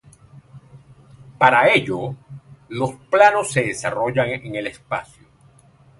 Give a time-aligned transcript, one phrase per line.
[1.37, 2.15] Para ello
[2.69, 5.25] los planos se desarrollan en el espacio.